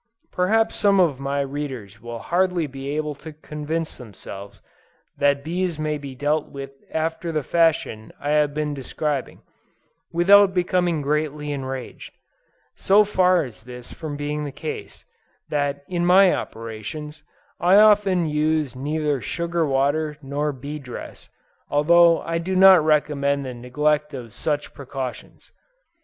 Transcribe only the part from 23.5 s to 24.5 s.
neglect of